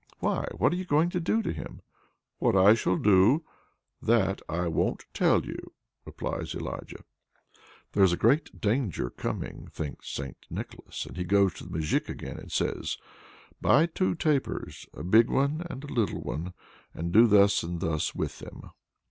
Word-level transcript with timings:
"Why, 0.17 0.47
what 0.57 0.73
are 0.73 0.77
you 0.77 0.83
going 0.85 1.11
to 1.11 1.19
do 1.19 1.43
to 1.43 1.53
him?" 1.53 1.83
"What 2.39 2.55
I 2.55 2.73
shall 2.73 2.97
do, 2.97 3.45
that 4.01 4.41
I 4.49 4.67
won't 4.67 5.05
tell 5.13 5.45
you," 5.45 5.73
replies 6.05 6.55
Elijah. 6.55 7.03
"There's 7.91 8.11
a 8.11 8.17
great 8.17 8.59
danger 8.59 9.11
coming," 9.11 9.67
thinks 9.71 10.09
St. 10.09 10.43
Nicholas, 10.49 11.05
and 11.05 11.17
he 11.17 11.23
goes 11.23 11.53
to 11.53 11.65
the 11.65 11.69
Moujik 11.77 12.09
again, 12.09 12.39
and 12.39 12.51
says: 12.51 12.97
"Buy 13.61 13.85
two 13.85 14.15
tapers, 14.15 14.87
a 14.95 15.03
big 15.03 15.29
one 15.29 15.67
and 15.69 15.83
a 15.83 15.93
little 15.93 16.21
one, 16.21 16.55
and 16.95 17.11
do 17.13 17.27
thus 17.27 17.61
and 17.61 17.79
thus 17.79 18.15
with 18.15 18.39
them." 18.39 18.71